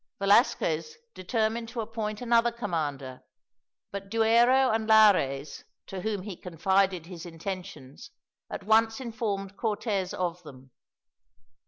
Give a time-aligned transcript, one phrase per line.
[0.17, 3.21] Velasquez determined to appoint another commander,
[3.91, 8.09] but Duero and Lares, to whom he confided his intentions,
[8.49, 10.71] at once informed Cortez of them.